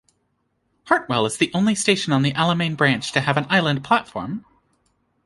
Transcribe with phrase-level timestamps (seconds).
[0.85, 4.43] Hartwell is the only station on the Alamein branch to have an island platform.